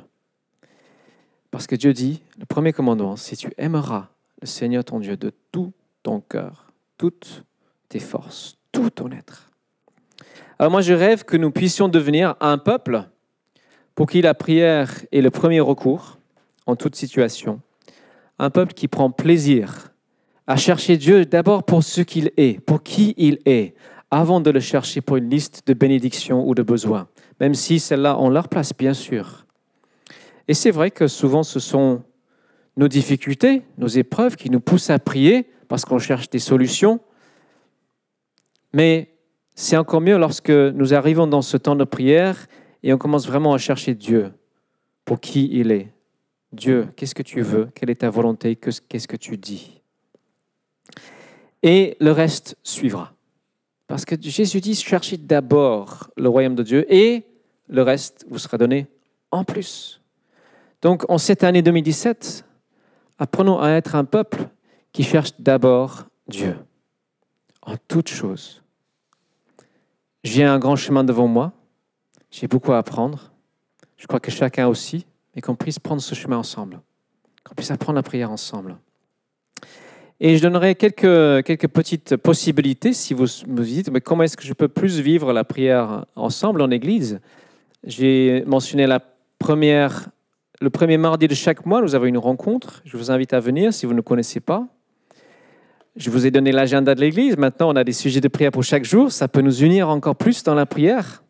[1.51, 4.09] Parce que Dieu dit, le premier commandement, c'est tu aimeras
[4.41, 7.43] le Seigneur ton Dieu de tout ton cœur, toutes
[7.89, 9.51] tes forces, tout ton être.
[10.57, 13.07] Alors moi, je rêve que nous puissions devenir un peuple
[14.01, 16.17] pour qui la prière est le premier recours
[16.65, 17.61] en toute situation.
[18.39, 19.93] Un peuple qui prend plaisir
[20.47, 23.75] à chercher Dieu d'abord pour ce qu'il est, pour qui il est,
[24.09, 27.09] avant de le chercher pour une liste de bénédictions ou de besoins,
[27.39, 29.45] même si celles-là ont leur place, bien sûr.
[30.47, 32.01] Et c'est vrai que souvent ce sont
[32.77, 37.01] nos difficultés, nos épreuves qui nous poussent à prier parce qu'on cherche des solutions.
[38.73, 39.13] Mais
[39.53, 42.47] c'est encore mieux lorsque nous arrivons dans ce temps de prière
[42.83, 44.31] et on commence vraiment à chercher Dieu
[45.05, 45.93] pour qui il est.
[46.51, 47.69] Dieu, qu'est-ce que tu veux?
[47.75, 48.55] Quelle est ta volonté?
[48.55, 49.81] Qu'est-ce que tu dis?
[51.63, 53.13] Et le reste suivra.
[53.87, 57.25] Parce que Jésus dit, cherchez d'abord le royaume de Dieu et
[57.67, 58.87] le reste vous sera donné
[59.31, 60.01] en plus.
[60.81, 62.45] Donc en cette année 2017,
[63.19, 64.49] apprenons à être un peuple
[64.91, 66.57] qui cherche d'abord Dieu
[67.61, 68.63] en toutes choses.
[70.23, 71.53] J'ai un grand chemin devant moi,
[72.31, 73.31] j'ai beaucoup à apprendre.
[73.97, 76.81] Je crois que chacun aussi, et qu'on puisse prendre ce chemin ensemble,
[77.43, 78.77] qu'on puisse apprendre la prière ensemble.
[80.19, 84.43] Et je donnerai quelques, quelques petites possibilités si vous me dites, mais comment est-ce que
[84.43, 87.19] je peux plus vivre la prière ensemble en Église?
[87.83, 89.01] J'ai mentionné la
[89.39, 90.09] première,
[90.59, 92.83] le premier mardi de chaque mois, nous avons une rencontre.
[92.85, 94.67] Je vous invite à venir si vous ne connaissez pas.
[95.95, 97.35] Je vous ai donné l'agenda de l'Église.
[97.37, 99.11] Maintenant, on a des sujets de prière pour chaque jour.
[99.11, 101.23] Ça peut nous unir encore plus dans la prière.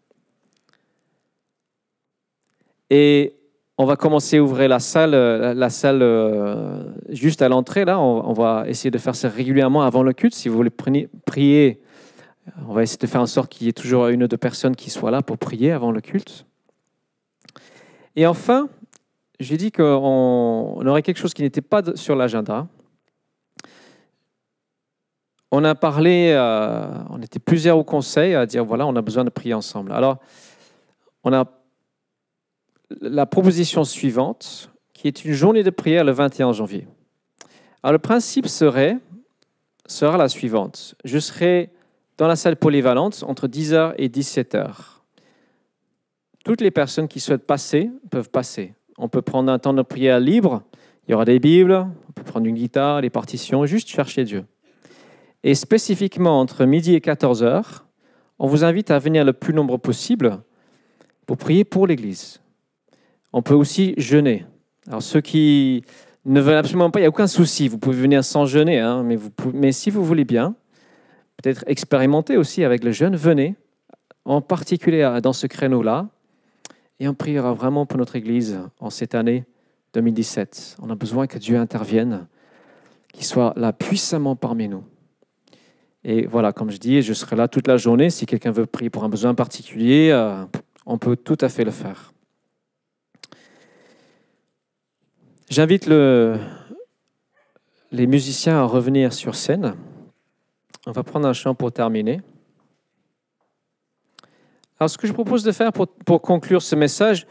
[2.91, 3.37] Et
[3.77, 7.85] on va commencer à ouvrir la salle, la salle euh, juste à l'entrée.
[7.85, 10.35] Là, on, va essayer de faire ça régulièrement avant le culte.
[10.35, 11.81] Si vous voulez prier,
[12.67, 14.75] on va essayer de faire en sorte qu'il y ait toujours une ou deux personnes
[14.75, 16.45] qui soient là pour prier avant le culte.
[18.17, 18.67] Et enfin,
[19.39, 19.83] j'ai dit qu'on
[20.75, 22.67] on aurait quelque chose qui n'était pas sur l'agenda.
[25.49, 29.23] on a parlé, euh, on était plusieurs au conseil à dire voilà, on a besoin
[29.23, 29.93] de prier ensemble.
[29.93, 30.17] Alors,
[31.23, 31.45] on a
[32.99, 36.87] la proposition suivante, qui est une journée de prière le 21 janvier.
[37.83, 38.97] Alors, le principe serait,
[39.87, 40.95] sera la suivante.
[41.03, 41.71] Je serai
[42.17, 44.75] dans la salle polyvalente entre 10h et 17h.
[46.43, 48.73] Toutes les personnes qui souhaitent passer peuvent passer.
[48.97, 50.63] On peut prendre un temps de prière libre.
[51.07, 54.45] Il y aura des Bibles, on peut prendre une guitare, des partitions, juste chercher Dieu.
[55.43, 57.85] Et spécifiquement entre midi et 14 heures,
[58.37, 60.39] on vous invite à venir le plus nombreux possible
[61.25, 62.40] pour prier pour l'Église.
[63.33, 64.45] On peut aussi jeûner.
[64.87, 65.83] Alors ceux qui
[66.25, 69.05] ne veulent absolument pas, il n'y a aucun souci, vous pouvez venir sans jeûner, hein,
[69.53, 70.55] mais, si vous voulez bien,
[71.37, 73.55] peut-être expérimenter aussi avec le jeûne, venez,
[74.25, 76.09] en particulier dans ce créneau-là,
[76.99, 79.45] et on priera vraiment pour notre Église en cette année
[79.93, 80.77] 2017.
[80.81, 82.27] On a besoin que Dieu intervienne,
[83.11, 84.83] qu'il soit là puissamment parmi nous.
[86.03, 88.09] Et voilà, comme je dis, je serai là toute la journée.
[88.09, 90.43] Si quelqu'un veut prier pour un besoin particulier, euh,
[90.85, 92.13] on peut tout à fait le faire.
[95.51, 96.37] J'invite le,
[97.91, 99.75] les musiciens à revenir sur scène.
[100.87, 102.21] On va prendre un chant pour terminer.
[104.79, 107.27] Alors, ce que je propose de faire pour, pour conclure ce message,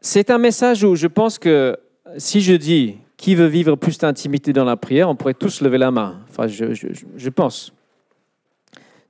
[0.00, 1.78] c'est un message où je pense que
[2.16, 5.76] si je dis qui veut vivre plus d'intimité dans la prière, on pourrait tous lever
[5.76, 6.22] la main.
[6.30, 7.74] Enfin, je, je, je pense.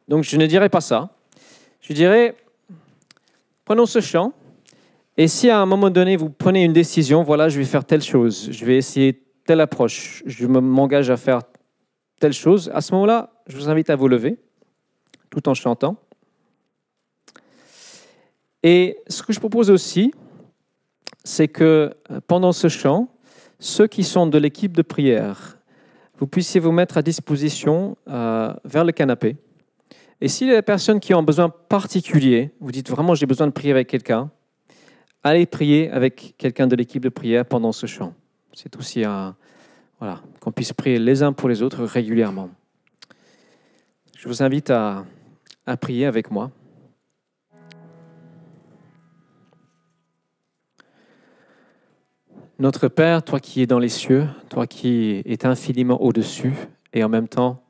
[0.09, 1.11] Donc je ne dirais pas ça.
[1.81, 2.35] Je dirais,
[3.65, 4.33] prenons ce chant,
[5.17, 8.03] et si à un moment donné vous prenez une décision, voilà, je vais faire telle
[8.03, 11.41] chose, je vais essayer telle approche, je m'engage à faire
[12.21, 14.39] telle chose, à ce moment-là, je vous invite à vous lever,
[15.31, 15.97] tout en chantant.
[18.63, 20.13] Et ce que je propose aussi,
[21.25, 23.09] c'est que euh, pendant ce chant,
[23.59, 25.59] ceux qui sont de l'équipe de prière,
[26.19, 29.37] vous puissiez vous mettre à disposition euh, vers le canapé.
[30.21, 33.53] Et si les personnes qui ont un besoin particulier, vous dites vraiment j'ai besoin de
[33.53, 34.31] prier avec quelqu'un,
[35.23, 38.15] allez prier avec quelqu'un de l'équipe de prière pendant ce chant.
[38.53, 39.37] C'est aussi un,
[39.99, 42.51] voilà, qu'on puisse prier les uns pour les autres régulièrement.
[44.17, 45.05] Je vous invite à,
[45.67, 46.51] à prier avec moi.
[52.59, 56.55] Notre Père, toi qui es dans les cieux, toi qui es infiniment au-dessus
[56.93, 57.65] et en même temps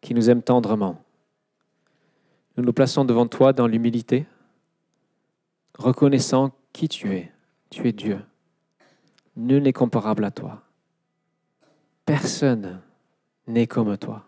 [0.00, 1.02] qui nous aime tendrement.
[2.56, 4.26] Nous nous plaçons devant toi dans l'humilité,
[5.78, 7.32] reconnaissant qui tu es?
[7.70, 8.20] Tu es Dieu.
[9.36, 10.62] Nul n'est comparable à toi.
[12.04, 12.80] Personne
[13.46, 14.24] n'est comme toi.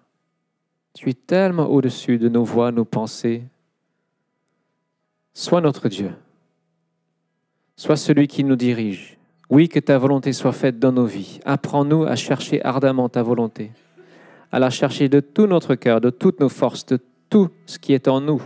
[0.95, 3.45] Tu es tellement au-dessus de nos voix, nos pensées.
[5.35, 6.13] Sois notre Dieu.
[7.77, 9.19] Sois celui qui nous dirige.
[9.49, 11.41] Oui, que ta volonté soit faite dans nos vies.
[11.45, 13.73] Apprends-nous à chercher ardemment ta volonté,
[14.51, 17.93] à la chercher de tout notre cœur, de toutes nos forces, de tout ce qui
[17.93, 18.43] est en nous.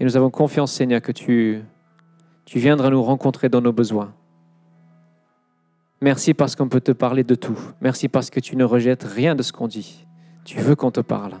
[0.00, 1.62] Et nous avons confiance, Seigneur, que tu,
[2.48, 4.14] tu viendras nous rencontrer dans nos besoins.
[6.00, 7.58] Merci parce qu'on peut te parler de tout.
[7.82, 10.06] Merci parce que tu ne rejettes rien de ce qu'on dit.
[10.46, 11.34] Tu veux qu'on te parle.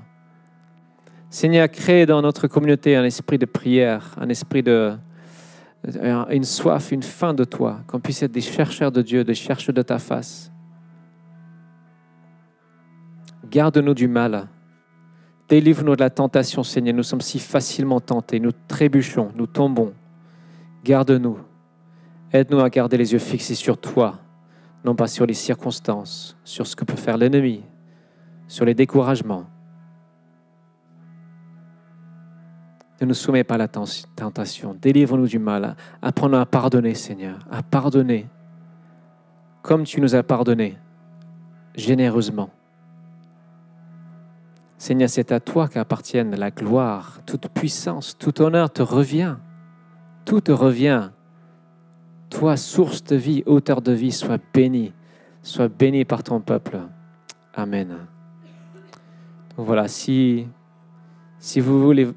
[1.30, 4.98] Seigneur, crée dans notre communauté un esprit de prière, un esprit de,
[6.30, 9.74] une soif, une faim de toi, qu'on puisse être des chercheurs de Dieu, des chercheurs
[9.74, 10.52] de ta face.
[13.50, 14.46] Garde-nous du mal.
[15.48, 16.94] Délivre-nous de la tentation, Seigneur.
[16.94, 18.40] Nous sommes si facilement tentés.
[18.40, 19.94] Nous trébuchons, nous tombons.
[20.84, 21.38] Garde-nous.
[22.32, 24.18] Aide-nous à garder les yeux fixés sur toi,
[24.84, 27.64] non pas sur les circonstances, sur ce que peut faire l'ennemi,
[28.46, 29.46] sur les découragements.
[33.00, 34.76] Ne nous soumets pas à la tentation.
[34.80, 35.76] Délivre-nous du mal.
[36.02, 38.28] Apprends-nous à pardonner, Seigneur, à pardonner
[39.68, 40.78] comme tu nous as pardonné,
[41.74, 42.48] généreusement.
[44.78, 49.36] Seigneur, c'est à toi qu'appartiennent la gloire, toute puissance, tout honneur te revient.
[50.28, 51.08] Tout te revient.
[52.28, 54.92] Toi, source de vie, auteur de vie, sois béni.
[55.42, 56.80] Sois béni par ton peuple.
[57.54, 57.96] Amen.
[59.56, 60.46] voilà, si,
[61.38, 62.08] si vous voulez